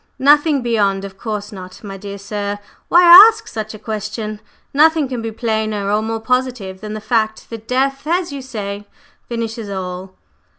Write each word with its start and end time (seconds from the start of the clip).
"Nothing 0.17 0.63
beyond? 0.63 1.05
Of 1.05 1.15
course 1.15 1.51
not! 1.51 1.83
My 1.83 1.95
dear 1.95 2.17
sir, 2.17 2.57
why 2.87 3.03
ask 3.29 3.47
such 3.47 3.75
a 3.75 3.77
question? 3.77 4.39
Nothing 4.73 5.07
can 5.07 5.21
be 5.21 5.31
plainer 5.31 5.91
or 5.91 6.01
more 6.01 6.19
positive 6.19 6.81
than 6.81 6.93
the 6.95 6.99
fact 6.99 7.47
that 7.51 7.67
death, 7.67 8.07
as 8.07 8.31
you 8.33 8.41
say, 8.41 8.87
finishes 9.29 9.69
all." 9.69 10.15